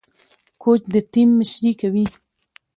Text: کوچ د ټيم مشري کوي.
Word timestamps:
کوچ 0.61 0.81
د 0.93 0.95
ټيم 1.11 1.29
مشري 1.39 1.71
کوي. 1.81 2.05